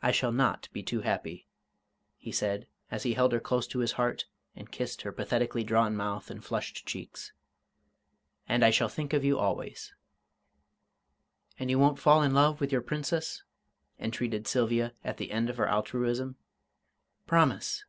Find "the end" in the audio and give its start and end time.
15.16-15.50